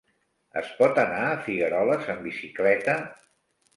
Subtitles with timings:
[0.61, 2.97] Es pot anar a Figueroles amb bicicleta?